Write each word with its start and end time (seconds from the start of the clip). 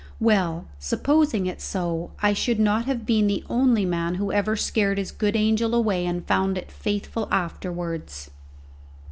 Well, 0.19 0.65
supposing 0.79 1.45
it 1.45 1.61
so, 1.61 2.09
I 2.23 2.33
should 2.33 2.59
not 2.59 2.85
have 2.85 3.05
been 3.05 3.27
the 3.27 3.43
only 3.47 3.85
man 3.85 4.15
who 4.15 4.31
ever 4.31 4.55
scared 4.55 4.97
his 4.97 5.11
good 5.11 5.35
angel 5.35 5.75
away 5.75 6.07
and 6.07 6.25
found 6.25 6.57
it 6.57 6.71
faithful 6.71 7.27
afterwards. 7.29 8.31